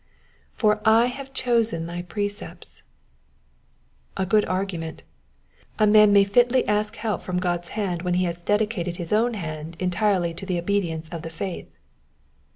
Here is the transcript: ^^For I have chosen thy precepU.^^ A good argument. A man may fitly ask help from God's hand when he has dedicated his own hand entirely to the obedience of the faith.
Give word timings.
^^For 0.57 0.81
I 0.83 1.05
have 1.05 1.31
chosen 1.31 1.85
thy 1.85 2.01
precepU.^^ 2.01 2.81
A 4.17 4.25
good 4.25 4.43
argument. 4.45 5.03
A 5.77 5.85
man 5.85 6.11
may 6.11 6.23
fitly 6.23 6.67
ask 6.67 6.95
help 6.95 7.21
from 7.21 7.37
God's 7.37 7.69
hand 7.77 8.01
when 8.01 8.15
he 8.15 8.25
has 8.25 8.41
dedicated 8.41 8.97
his 8.97 9.13
own 9.13 9.35
hand 9.35 9.77
entirely 9.79 10.33
to 10.33 10.45
the 10.47 10.57
obedience 10.57 11.07
of 11.09 11.21
the 11.21 11.29
faith. 11.29 11.69